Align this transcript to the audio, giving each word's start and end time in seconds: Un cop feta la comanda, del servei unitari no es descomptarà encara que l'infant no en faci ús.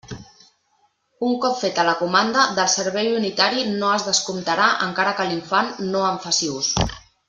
Un 1.27 1.35
cop 1.43 1.59
feta 1.65 1.85
la 1.89 1.93
comanda, 1.99 2.47
del 2.61 2.73
servei 2.77 3.13
unitari 3.19 3.69
no 3.77 3.95
es 4.01 4.09
descomptarà 4.11 4.73
encara 4.91 5.17
que 5.21 5.31
l'infant 5.33 5.75
no 5.95 6.07
en 6.13 6.23
faci 6.29 6.55
ús. 6.61 6.77